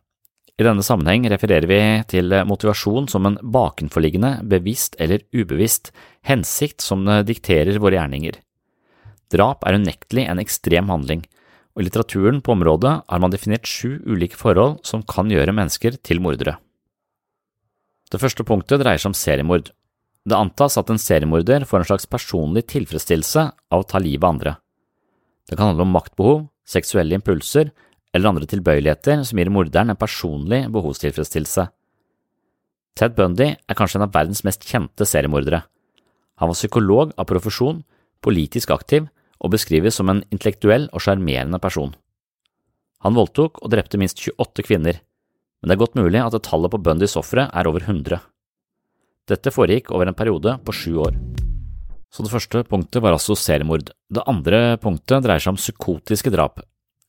I 0.54 0.66
denne 0.66 0.84
sammenheng 0.86 1.26
refererer 1.30 1.66
vi 1.66 1.80
til 2.10 2.30
motivasjon 2.46 3.08
som 3.10 3.26
en 3.26 3.38
bakenforliggende, 3.42 4.44
bevisst 4.50 4.94
eller 5.02 5.24
ubevisst 5.34 5.90
hensikt 6.26 6.82
som 6.82 7.02
dikterer 7.26 7.80
våre 7.82 7.98
gjerninger. 7.98 8.38
Drap 9.34 9.64
er 9.66 9.80
unektelig 9.80 10.28
en 10.30 10.42
ekstrem 10.42 10.92
handling, 10.92 11.24
og 11.74 11.82
i 11.82 11.86
litteraturen 11.88 12.40
på 12.44 12.54
området 12.54 12.92
har 13.10 13.22
man 13.22 13.32
definert 13.34 13.66
sju 13.66 13.98
ulike 14.06 14.38
forhold 14.38 14.78
som 14.86 15.02
kan 15.02 15.30
gjøre 15.30 15.54
mennesker 15.54 15.98
til 16.06 16.22
mordere. 16.22 16.56
Det 18.10 18.20
første 18.22 18.46
punktet 18.46 18.78
dreier 18.82 19.00
seg 19.02 19.10
om 19.10 19.18
seriemord. 19.18 19.72
Det 20.24 20.38
antas 20.38 20.78
at 20.78 20.90
en 20.92 21.00
seriemorder 21.02 21.66
får 21.66 21.82
en 21.82 21.88
slags 21.90 22.06
personlig 22.06 22.64
tilfredsstillelse 22.70 23.48
av 23.74 23.82
å 23.82 23.88
ta 23.90 23.98
livet 23.98 24.22
av 24.22 24.36
andre. 24.36 24.52
Det 25.50 25.58
kan 25.58 25.72
handle 25.72 25.84
om 25.84 25.96
maktbehov, 25.96 26.46
seksuelle 26.64 27.18
impulser 27.18 27.72
eller 28.14 28.30
andre 28.30 28.46
tilbøyeligheter 28.48 29.24
som 29.26 29.40
gir 29.40 29.50
morderen 29.52 29.90
en 29.92 29.98
personlig 29.98 30.62
behovstilfredsstillelse. 30.72 31.66
Ted 32.94 33.16
Bundy 33.18 33.50
er 33.58 33.76
kanskje 33.76 33.98
en 33.98 34.06
av 34.06 34.14
verdens 34.14 34.44
mest 34.46 34.62
kjente 34.62 35.04
seriemordere. 35.08 35.64
Han 36.38 36.50
var 36.50 36.56
psykolog 36.56 37.12
av 37.18 37.26
profesjon, 37.26 37.82
politisk 38.22 38.70
aktiv 38.70 39.10
og 39.44 39.52
beskrives 39.52 39.98
som 40.00 40.08
en 40.10 40.24
intellektuell 40.32 40.88
og 40.92 41.04
sjarmerende 41.04 41.60
person. 41.60 41.92
Han 43.04 43.16
voldtok 43.18 43.60
og 43.60 43.72
drepte 43.74 44.00
minst 44.00 44.22
28 44.24 44.64
kvinner, 44.64 45.00
men 45.60 45.68
det 45.68 45.76
er 45.76 45.84
godt 45.84 45.98
mulig 46.00 46.20
at 46.22 46.36
tallet 46.44 46.72
på 46.72 46.80
Bundys 46.80 47.18
ofre 47.20 47.50
er 47.52 47.68
over 47.68 47.84
100. 47.84 48.20
Dette 49.28 49.52
foregikk 49.52 49.90
over 49.92 50.08
en 50.08 50.16
periode 50.16 50.56
på 50.64 50.72
sju 50.76 50.98
år. 51.04 51.16
Så 52.12 52.24
det 52.24 52.32
første 52.32 52.62
punktet 52.68 53.02
var 53.02 53.16
altså 53.16 53.36
seriemord. 53.36 53.88
Det 54.12 54.24
andre 54.30 54.76
punktet 54.80 55.24
dreier 55.24 55.42
seg 55.42 55.54
om 55.54 55.60
psykotiske 55.60 56.32
drap. 56.32 56.60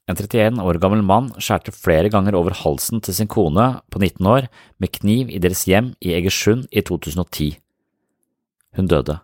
En 0.09 0.17
31 0.17 0.61
år 0.61 0.79
gammel 0.81 1.01
mann 1.05 1.31
skjærte 1.41 1.73
flere 1.73 2.11
ganger 2.13 2.37
over 2.37 2.55
halsen 2.57 3.01
til 3.01 3.15
sin 3.17 3.29
kone 3.29 3.67
på 3.89 4.01
19 4.01 4.27
år 4.29 4.49
med 4.81 4.93
kniv 4.97 5.31
i 5.33 5.41
deres 5.41 5.65
hjem 5.69 5.93
i 6.01 6.13
Egersund 6.17 6.67
i 6.71 6.83
2010. 6.85 7.55
Hun 8.77 8.89
døde. 8.91 9.19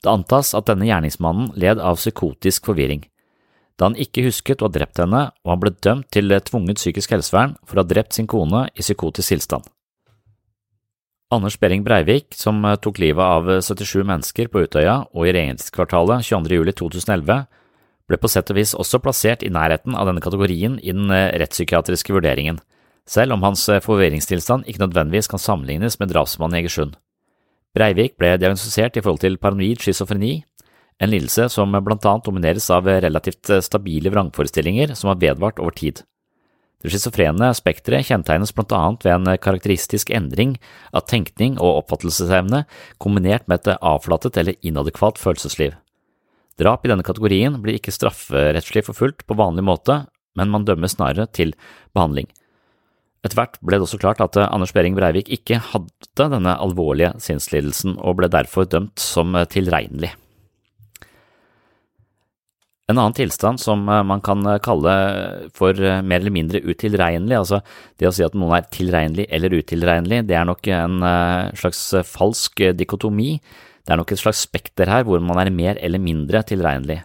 Det 0.00 0.10
antas 0.10 0.54
at 0.56 0.68
denne 0.70 0.88
gjerningsmannen 0.88 1.50
led 1.60 1.80
av 1.80 1.98
psykotisk 2.00 2.70
forvirring, 2.70 3.02
da 3.76 3.88
han 3.88 3.98
ikke 4.00 4.24
husket 4.26 4.60
å 4.60 4.68
ha 4.68 4.72
drept 4.72 5.00
henne 5.00 5.26
og 5.44 5.52
han 5.52 5.60
ble 5.60 5.72
dømt 5.84 6.08
til 6.12 6.32
tvunget 6.44 6.80
psykisk 6.80 7.12
helsevern 7.16 7.54
for 7.64 7.76
å 7.76 7.84
ha 7.84 7.88
drept 7.88 8.16
sin 8.16 8.28
kone 8.28 8.66
i 8.72 8.84
psykotisk 8.84 9.34
tilstand. 9.34 9.68
Anders 11.30 11.56
Behring 11.62 11.84
Breivik, 11.86 12.34
som 12.34 12.64
tok 12.82 12.98
livet 12.98 13.22
av 13.22 13.46
77 13.62 14.02
mennesker 14.02 14.48
på 14.50 14.64
Utøya 14.66 14.96
og 15.14 15.28
i 15.28 15.34
regjeringskvartalet 15.36 16.26
22. 16.26 16.56
juli 16.58 16.74
2011, 16.74 17.44
ble 18.10 18.18
på 18.18 18.30
sett 18.32 18.50
og 18.50 18.58
vis 18.58 18.74
også 18.74 18.98
plassert 18.98 19.44
i 19.46 19.52
nærheten 19.54 19.94
av 19.94 20.10
denne 20.10 20.24
kategorien 20.24 20.80
i 20.82 20.90
den 20.90 21.12
rettspsykiatriske 21.12 22.16
vurderingen, 22.16 22.58
selv 23.06 23.36
om 23.36 23.46
hans 23.46 23.62
forvirringstilstand 23.84 24.66
ikke 24.66 24.82
nødvendigvis 24.82 25.30
kan 25.30 25.40
sammenlignes 25.40 26.00
med 26.02 26.10
drapsmannen 26.10 26.58
i 26.58 26.64
Egersund. 26.64 26.98
Breivik 27.76 28.16
ble 28.18 28.34
diagnostisert 28.34 28.96
i 28.98 29.02
forhold 29.02 29.22
til 29.22 29.38
paranoid 29.38 29.82
schizofreni, 29.82 30.40
en 31.00 31.12
lidelse 31.12 31.46
som 31.54 31.72
blant 31.72 32.04
annet 32.04 32.26
domineres 32.26 32.66
av 32.74 32.88
relativt 32.90 33.52
stabile 33.64 34.10
vrangforestillinger 34.12 34.96
som 34.98 35.12
har 35.12 35.20
vedvart 35.22 35.62
over 35.62 35.76
tid. 35.78 36.02
Det 36.80 36.90
schizofrene 36.90 37.50
spekteret 37.56 38.08
kjennetegnes 38.08 38.54
blant 38.56 38.72
annet 38.72 39.06
ved 39.06 39.14
en 39.14 39.40
karakteristisk 39.44 40.10
endring 40.16 40.56
av 40.96 41.04
tenkning 41.12 41.58
og 41.60 41.82
oppfattelsesevne 41.82 42.64
kombinert 43.02 43.46
med 43.48 43.60
et 43.60 43.76
avflatet 43.76 44.40
eller 44.40 44.58
inadekvat 44.64 45.20
følelsesliv. 45.20 45.76
Drap 46.60 46.84
i 46.84 46.90
denne 46.90 47.04
kategorien 47.06 47.60
blir 47.62 47.78
ikke 47.78 47.94
strafferettslig 47.94 48.82
forfulgt 48.88 49.26
på 49.28 49.36
vanlig 49.36 49.64
måte, 49.68 50.02
men 50.36 50.52
man 50.52 50.66
dømmes 50.66 50.96
snarere 50.96 51.28
til 51.32 51.54
behandling. 51.96 52.28
Etter 53.20 53.36
hvert 53.36 53.58
ble 53.60 53.76
det 53.76 53.84
også 53.84 54.00
klart 54.00 54.22
at 54.24 54.38
eh, 54.40 54.48
Anders 54.48 54.72
Behring 54.72 54.96
Breivik 54.96 55.28
ikke 55.32 55.60
hadde 55.60 56.28
denne 56.32 56.56
alvorlige 56.56 57.12
sinnslidelsen, 57.20 57.98
og 58.00 58.16
ble 58.20 58.30
derfor 58.32 58.68
dømt 58.68 59.00
som 59.02 59.36
eh, 59.36 59.48
tilregnelig. 59.50 60.14
En 62.90 62.98
annen 62.98 63.14
tilstand 63.14 63.60
som 63.60 63.84
eh, 63.92 64.06
man 64.08 64.24
kan 64.24 64.48
kalle 64.64 64.94
for 65.56 65.76
mer 65.76 66.22
eller 66.22 66.34
mindre 66.34 66.62
utilregnelig, 66.64 67.36
altså 67.36 67.60
det 68.00 68.08
å 68.08 68.14
si 68.16 68.24
at 68.24 68.38
noen 68.38 68.56
er 68.56 68.70
tilregnelig 68.72 69.28
eller 69.28 69.58
utilregnelig, 69.60 70.22
det 70.30 70.40
er 70.40 70.48
nok 70.48 70.72
en 70.72 71.04
slags 71.60 71.84
falsk 72.08 72.64
dikotomi. 72.78 73.34
Det 73.84 73.92
er 73.92 74.00
nok 74.00 74.16
et 74.16 74.20
slags 74.22 74.40
spekter 74.48 74.88
her 74.88 75.04
hvor 75.04 75.20
man 75.24 75.40
er 75.42 75.52
mer 75.52 75.76
eller 75.84 76.00
mindre 76.00 76.40
tilregnelig. 76.48 77.02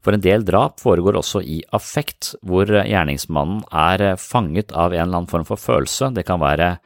For 0.00 0.16
en 0.16 0.24
del 0.24 0.46
drap 0.48 0.80
foregår 0.80 1.18
også 1.20 1.42
i 1.44 1.60
affekt, 1.76 2.34
hvor 2.46 2.68
gjerningsmannen 2.70 3.62
er 3.68 4.16
fanget 4.20 4.72
av 4.72 4.94
en 4.94 5.02
eller 5.04 5.20
annen 5.20 5.30
form 5.30 5.46
for 5.48 5.60
følelse, 5.60 6.08
det 6.16 6.24
kan 6.28 6.40
være 6.40 6.78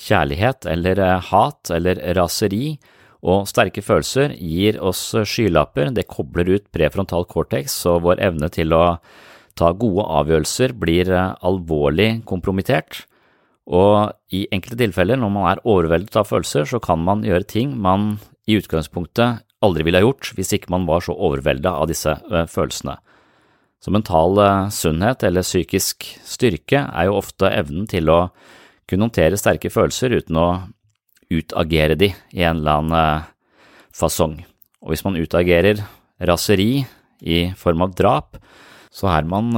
kjærlighet 0.00 0.66
eller 0.72 1.02
hat 1.28 1.70
eller 1.74 2.00
raseri, 2.16 2.78
og 3.24 3.46
sterke 3.48 3.80
følelser 3.84 4.34
gir 4.36 4.76
oss 4.84 5.14
skylapper, 5.24 5.92
det 5.96 6.08
kobler 6.10 6.50
ut 6.56 6.66
prefrontal 6.74 7.24
cortex, 7.28 7.78
og 7.88 8.02
vår 8.04 8.20
evne 8.26 8.50
til 8.52 8.74
å 8.76 8.98
ta 9.56 9.70
gode 9.72 10.04
avgjørelser 10.18 10.74
blir 10.76 11.08
alvorlig 11.14 12.24
kompromittert. 12.28 13.04
Og 13.64 14.12
i 14.34 14.44
enkelte 14.52 14.82
tilfeller, 14.82 15.16
når 15.16 15.32
man 15.32 15.48
er 15.52 15.62
overveldet 15.64 16.18
av 16.20 16.28
følelser, 16.28 16.68
så 16.68 16.80
kan 16.84 17.00
man 17.00 17.24
gjøre 17.24 17.48
ting 17.48 17.72
man 17.80 18.18
i 18.44 18.58
utgangspunktet 18.58 19.44
aldri 19.64 19.86
ville 19.86 20.00
ha 20.00 20.06
gjort 20.06 20.32
hvis 20.36 20.52
ikke 20.56 20.72
man 20.74 20.86
var 20.88 21.04
så 21.04 21.16
overvelda 21.16 21.74
av 21.80 21.88
disse 21.90 22.14
følelsene. 22.52 22.96
Så 23.82 23.92
mental 23.92 24.38
sunnhet 24.72 25.24
eller 25.26 25.44
psykisk 25.44 26.06
styrke 26.24 26.86
er 26.86 27.08
jo 27.08 27.18
ofte 27.18 27.50
evnen 27.52 27.88
til 27.90 28.08
å 28.08 28.20
kunne 28.88 29.08
håndtere 29.08 29.36
sterke 29.40 29.72
følelser 29.72 30.14
uten 30.16 30.38
å 30.40 30.48
utagere 31.32 31.96
de 31.98 32.12
i 32.32 32.44
en 32.44 32.62
eller 32.62 32.80
annen 32.80 33.26
fasong. 33.94 34.38
Og 34.84 34.92
hvis 34.92 35.04
man 35.04 35.18
utagerer 35.20 35.82
raseri 36.24 36.84
i 37.24 37.38
form 37.60 37.84
av 37.84 37.94
drap, 37.96 38.38
så 38.94 39.08
er 39.10 39.26
man 39.26 39.50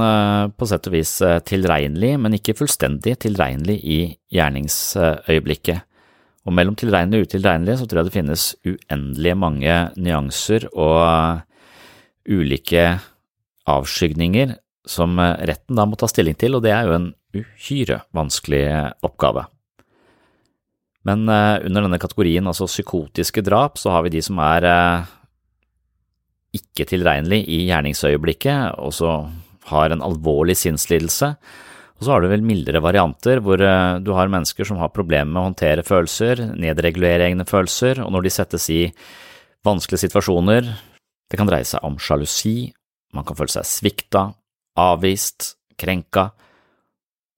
på 0.57 0.67
sett 0.67 0.87
og 0.89 0.95
vis 0.95 1.11
tilregnelig, 1.45 2.15
men 2.19 2.35
ikke 2.39 2.55
fullstendig 2.57 3.19
tilregnelig 3.21 3.77
i 3.83 3.99
gjerningsøyeblikket. 4.33 5.83
Og 6.47 6.55
mellom 6.55 6.77
tilregnelig 6.79 7.25
og 7.25 7.27
utilregnelig 7.27 7.81
så 7.81 7.87
tror 7.87 8.01
jeg 8.01 8.07
det 8.07 8.15
finnes 8.15 8.45
uendelig 8.63 9.33
mange 9.35 9.75
nyanser 9.99 10.69
og 10.71 11.43
ulike 12.27 12.85
avskygninger 13.67 14.55
som 14.87 15.19
retten 15.19 15.75
da 15.75 15.83
må 15.83 15.99
ta 15.99 16.07
stilling 16.07 16.37
til, 16.39 16.55
og 16.55 16.63
det 16.63 16.71
er 16.71 16.87
jo 16.87 16.95
en 16.95 17.09
uhyre 17.35 17.99
vanskelig 18.15 18.63
oppgave. 19.03 19.43
Men 21.07 21.27
uh, 21.27 21.59
under 21.67 21.83
denne 21.83 21.99
kategorien, 21.99 22.47
altså 22.47 22.67
psykotiske 22.67 23.43
drap, 23.43 23.75
så 23.79 23.91
har 23.91 24.07
vi 24.07 24.15
de 24.15 24.23
som 24.23 24.39
er 24.43 24.67
ikke 26.55 26.87
tilregnelig 26.87 27.43
i 27.51 27.65
gjerningsøyeblikket, 27.67 28.79
og 28.79 28.95
så 28.95 29.11
har 29.67 29.91
en 29.91 30.03
alvorlig 30.05 30.55
sinnslidelse, 30.59 31.33
og 31.97 32.05
så 32.05 32.13
har 32.13 32.21
du 32.21 32.29
vel 32.29 32.45
mildere 32.45 32.81
varianter, 32.83 33.41
hvor 33.41 33.61
eh, 33.63 33.97
du 34.05 34.11
har 34.13 34.29
mennesker 34.29 34.67
som 34.69 34.77
har 34.81 34.93
problemer 34.93 35.31
med 35.31 35.41
å 35.41 35.47
håndtere 35.49 35.85
følelser, 35.85 36.43
nedregulere 36.53 37.25
egne 37.25 37.45
følelser, 37.49 38.03
og 38.05 38.13
når 38.13 38.27
de 38.27 38.33
settes 38.35 38.69
i 38.73 38.83
vanskelige 39.65 40.07
situasjoner, 40.07 40.75
Det 41.27 41.35
kan 41.35 41.49
dreie 41.49 41.65
seg 41.67 41.83
om 41.83 41.97
sjalusi, 41.99 42.71
man 43.11 43.25
kan 43.27 43.35
føle 43.35 43.51
seg 43.51 43.65
svikta, 43.67 44.21
avvist, 44.79 45.57
krenka, 45.75 46.29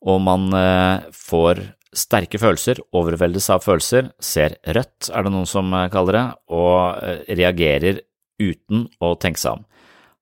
og 0.05 0.19
man 0.21 0.53
eh, 0.53 1.07
får 1.09 1.63
sterke 1.89 2.37
følelser, 2.37 2.83
overveldes 2.93 3.49
av 3.49 3.63
følelser, 3.65 4.11
ser 4.21 4.59
rødt, 4.61 5.09
er 5.09 5.25
det 5.25 5.31
noen 5.33 5.49
som 5.49 5.73
eh, 5.73 5.87
kaller 5.89 6.19
det, 6.19 6.25
og 6.53 7.33
reagerer 7.33 8.03
uten 8.37 8.85
å 9.01 9.15
tenke 9.17 9.41
seg 9.41 9.57
om. 9.57 9.65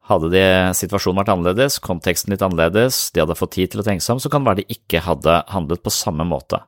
Hadde 0.08 0.30
de, 0.32 0.44
situasjonen 0.78 1.20
vært 1.20 1.34
annerledes, 1.34 1.82
konteksten 1.84 2.32
litt 2.32 2.44
annerledes, 2.46 3.10
de 3.12 3.20
hadde 3.24 3.36
fått 3.36 3.58
tid 3.58 3.74
til 3.74 3.84
å 3.84 3.88
tenke 3.88 4.06
seg 4.06 4.16
om, 4.16 4.22
så 4.24 4.32
kan 4.32 4.46
det 4.46 4.52
være 4.52 4.62
de 4.62 4.78
ikke 4.78 5.04
hadde 5.04 5.42
handlet 5.52 5.84
på 5.84 5.92
samme 5.92 6.24
måte. 6.28 6.62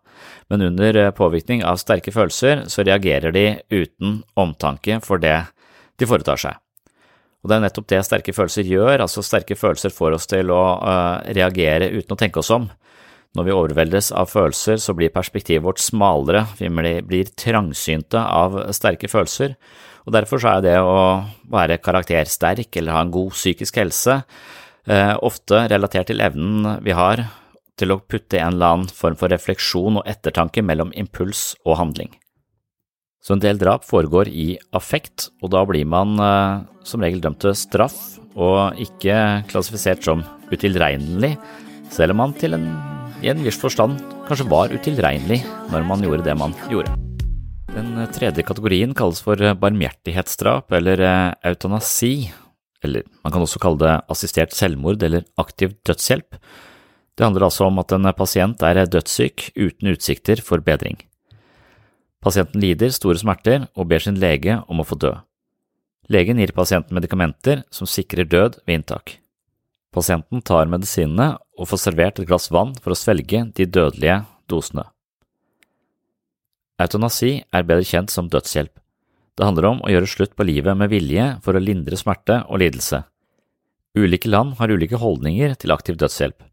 Men 0.51 0.65
under 0.67 1.00
påvirkning 1.15 1.63
av 1.63 1.79
sterke 1.79 2.12
følelser, 2.12 2.65
så 2.67 2.84
reagerer 2.84 3.31
de 3.31 3.46
uten 3.72 4.19
omtanke 4.39 5.00
for 5.05 5.24
det 5.24 5.38
de 6.00 6.10
foretar 6.10 6.41
seg. 6.41 6.60
Og 7.39 7.48
det 7.48 7.55
er 7.55 7.63
nettopp 7.63 7.88
det 7.88 8.01
sterke 8.03 8.36
følelser 8.36 8.67
gjør, 8.67 9.05
altså 9.05 9.24
sterke 9.24 9.55
følelser 9.55 9.93
får 9.96 10.17
oss 10.17 10.27
til 10.27 10.51
å 10.51 10.63
uh, 10.84 11.24
reagere 11.36 11.88
uten 11.93 12.15
å 12.15 12.19
tenke 12.19 12.41
oss 12.41 12.51
om. 12.51 12.67
Når 13.38 13.46
vi 13.46 13.53
overveldes 13.55 14.10
av 14.17 14.31
følelser, 14.31 14.79
så 14.81 14.96
blir 14.98 15.13
perspektivet 15.13 15.63
vårt 15.63 15.79
smalere, 15.79 16.48
vi 16.58 16.67
blir 17.05 17.29
trangsynte 17.38 18.19
av 18.19 18.58
sterke 18.75 19.08
følelser, 19.08 19.53
og 20.10 20.16
derfor 20.16 20.42
så 20.42 20.56
er 20.56 20.63
det 20.66 20.78
å 20.82 21.22
være 21.54 21.78
karaktersterk 21.86 22.74
eller 22.80 22.96
ha 22.96 23.04
en 23.06 23.13
god 23.13 23.36
psykisk 23.36 23.78
helse 23.78 24.16
eh, 24.89 25.13
ofte 25.22 25.68
relatert 25.70 26.10
til 26.10 26.24
evnen 26.25 26.80
vi 26.82 26.96
har 26.98 27.28
til 27.78 27.94
å 27.94 28.00
putte 28.01 28.39
en 28.42 28.56
eller 28.56 28.74
annen 28.74 28.89
form 28.89 29.18
for 29.20 29.30
refleksjon 29.30 30.01
og 30.01 30.10
ettertanke 30.10 30.63
mellom 30.66 30.89
impuls 30.98 31.54
og 31.62 31.78
handling. 31.80 32.10
Så 33.22 33.36
en 33.36 33.44
del 33.44 33.60
drap 33.62 33.86
foregår 33.86 34.32
i 34.32 34.54
affekt, 34.75 35.28
og 35.44 35.51
da 35.54 35.62
blir 35.70 35.86
man 35.86 36.16
eh, 36.18 36.63
som 36.88 37.06
regel 37.06 37.22
dømt 37.22 37.44
til 37.44 37.54
straff 37.54 38.18
og 38.34 38.80
ikke 38.82 39.44
klassifisert 39.51 40.01
som 40.08 40.24
utilregnelig, 40.50 41.36
selv 41.94 42.16
om 42.16 42.24
man 42.24 42.34
til 42.34 42.58
en, 42.58 42.66
i 43.22 43.30
en 43.30 43.46
viss 43.46 43.62
forstand 43.62 44.01
kanskje 44.25 44.50
var 44.50 44.74
utilregnelig 44.74 45.44
når 45.70 45.86
man 45.86 46.08
gjorde 46.08 46.25
det 46.25 46.38
man 46.39 46.58
gjorde. 46.74 46.98
Den 47.75 47.95
tredje 48.13 48.43
kategorien 48.43 48.95
kalles 48.97 49.19
for 49.21 49.38
barmhjertighetsdrap 49.61 50.73
eller 50.73 51.01
eh, 51.05 51.33
eutanasi, 51.51 52.31
eller 52.83 53.05
man 53.23 53.33
kan 53.33 53.43
også 53.45 53.61
kalle 53.61 53.79
det 53.83 53.93
assistert 54.09 54.55
selvmord 54.57 55.03
eller 55.05 55.27
aktiv 55.38 55.75
dødshjelp. 55.85 56.39
Det 57.15 57.25
handler 57.27 57.45
altså 57.49 57.67
om 57.67 57.79
at 57.81 57.93
en 57.93 58.09
pasient 58.17 58.63
er 58.63 58.81
dødssyk 58.88 59.51
uten 59.55 59.93
utsikter 59.93 60.41
for 60.41 60.63
bedring. 60.65 60.97
Pasienten 62.23 62.59
lider 62.63 62.91
store 62.95 63.19
smerter 63.21 63.69
og 63.75 63.88
ber 63.91 64.03
sin 64.03 64.19
lege 64.19 64.59
om 64.67 64.81
å 64.81 64.88
få 64.88 64.97
dø. 64.99 65.13
Legen 66.09 66.39
gir 66.41 66.55
pasienten 66.57 66.97
medikamenter 66.97 67.63
som 67.71 67.88
sikrer 67.88 68.27
død 68.27 68.63
ved 68.65 68.79
inntak. 68.79 69.19
Pasienten 69.93 70.41
tar 70.41 70.69
medisinene 70.71 71.35
og 71.57 71.69
får 71.69 71.85
servert 71.85 72.19
et 72.19 72.29
glass 72.29 72.49
vann 72.51 72.73
for 72.81 72.95
å 72.95 72.97
svelge 72.97 73.45
de 73.55 73.67
dødelige 73.69 74.23
dosene. 74.49 74.89
Eutanasi 76.79 77.31
er 77.51 77.65
bedre 77.67 77.86
kjent 77.88 78.12
som 78.13 78.29
dødshjelp. 78.31 78.74
Det 79.36 79.48
handler 79.48 79.69
om 79.69 79.81
å 79.83 79.91
gjøre 79.91 80.09
slutt 80.12 80.36
på 80.36 80.45
livet 80.48 80.75
med 80.79 80.91
vilje 80.91 81.25
for 81.43 81.55
å 81.55 81.63
lindre 81.63 82.00
smerte 82.00 82.41
og 82.48 82.59
lidelse. 82.63 83.03
Ulike 83.98 84.29
land 84.29 84.57
har 84.59 84.71
ulike 84.71 85.00
holdninger 85.00 85.55
til 85.59 85.74
aktiv 85.75 85.98
dødshjelp. 86.00 86.43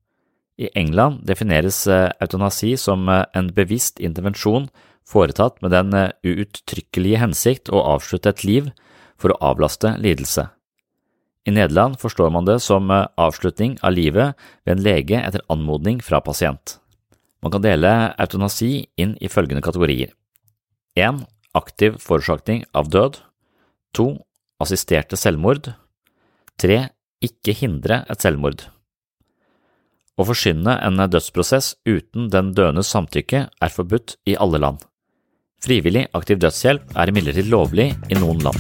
I 0.57 0.71
England 0.79 1.27
defineres 1.29 1.83
autonasi 1.85 2.23
eutanasi 2.25 2.71
som 2.81 3.09
eh, 3.13 3.25
en 3.37 3.51
bevisst 3.53 4.01
intervensjon 4.01 4.71
foretatt 5.07 5.61
med 5.63 5.75
den 5.75 5.93
eh, 5.95 6.15
uuttrykkelige 6.25 7.21
hensikt 7.21 7.69
å 7.69 7.83
avslutte 7.97 8.33
et 8.33 8.45
liv 8.49 8.71
for 9.21 9.35
å 9.35 9.41
avlaste 9.53 9.97
lidelse. 10.01 10.49
I 11.47 11.53
Nederland 11.55 12.01
forstår 12.01 12.33
man 12.33 12.49
det 12.49 12.59
som 12.65 12.91
eh, 12.91 13.05
avslutning 13.21 13.77
av 13.83 13.95
livet 13.99 14.49
ved 14.65 14.79
en 14.79 14.87
lege 14.87 15.21
etter 15.21 15.45
anmodning 15.53 16.01
fra 16.03 16.23
pasient. 16.25 16.79
Man 17.47 17.53
kan 17.55 17.63
dele 17.63 17.91
eutanasi 18.19 18.89
inn 18.99 19.13
i 19.23 19.29
følgende 19.31 19.63
kategorier. 19.63 20.09
1. 20.99 21.21
Aktiv 21.55 21.95
forårsaking 22.03 22.65
av 22.75 22.89
død. 22.91 23.21
2. 23.95 24.07
Assisterte 24.65 25.15
selvmord. 25.15 25.69
3. 26.59 26.79
Ikke 27.23 27.55
hindre 27.55 28.01
et 28.11 28.25
selvmord. 28.25 28.65
Å 30.19 30.27
forsyne 30.27 30.75
en 30.89 31.05
dødsprosess 31.13 31.77
uten 31.87 32.27
den 32.35 32.51
døendes 32.59 32.91
samtykke 32.91 33.45
er 33.47 33.75
forbudt 33.77 34.17
i 34.27 34.35
alle 34.35 34.59
land. 34.65 34.83
Frivillig 35.63 36.09
aktiv 36.19 36.43
dødshjelp 36.43 36.99
er 36.99 37.15
imidlertid 37.15 37.47
lovlig 37.47 37.93
i 38.11 38.19
noen 38.19 38.43
land. 38.43 38.59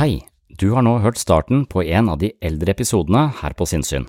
Hei, 0.00 0.24
du 0.56 0.70
har 0.72 0.88
nå 0.88 0.96
hørt 1.04 1.20
starten 1.20 1.66
på 1.68 1.84
en 1.84 2.08
av 2.08 2.24
de 2.24 2.32
eldre 2.40 2.72
episodene 2.72 3.28
her 3.44 3.52
på 3.52 3.68
Sinnsyn. 3.68 4.08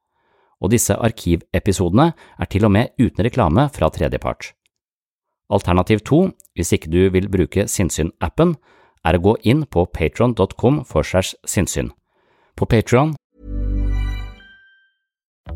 Og 0.61 0.71
disse 0.73 0.93
arkivepisodene 0.93 2.11
er 2.13 2.49
til 2.49 2.65
og 2.65 2.71
med 2.71 2.93
uten 3.01 3.25
reklame 3.25 3.67
fra 3.73 3.89
tredjepart. 3.89 4.53
Alternativ 5.51 5.99
to, 6.07 6.29
hvis 6.55 6.71
ikke 6.71 6.91
du 6.91 7.09
vil 7.11 7.27
bruke 7.29 7.65
Sinnsyn-appen, 7.67 8.55
er 9.03 9.17
å 9.17 9.23
gå 9.23 9.35
inn 9.43 9.65
på 9.65 9.87
patron.com 9.89 10.83
for 10.85 11.03
segs 11.03 11.33
sinnssyn. 11.45 11.91
På 12.55 12.65
Patron 12.69 13.15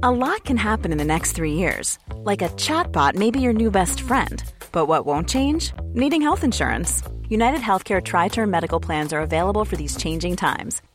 A 0.03 0.11
lot 0.11 0.43
can 0.43 0.57
happen 0.57 0.91
in 0.91 0.97
the 0.97 1.05
next 1.05 1.33
three 1.33 1.53
years. 1.53 1.99
Like 2.25 2.41
a 2.41 2.49
chatbot 2.57 3.15
may 3.15 3.31
be 3.31 3.39
your 3.39 3.53
new 3.53 3.71
best 3.71 4.01
friend 4.01 4.43
But 4.75 4.89
what 4.89 5.05
won't 5.05 5.29
change? 5.29 5.71
Needing 5.93 6.21
health 6.21 6.43
insurance. 6.43 7.01
United 7.29 7.61
Healthcare 7.61 8.03
Tri 8.03 8.27
Term 8.27 8.51
Medical 8.51 8.81
Plans 8.81 9.13
are 9.13 9.21
available 9.21 9.63
for 9.63 9.77
these 9.77 9.95
changing 9.95 10.35
times. 10.35 10.81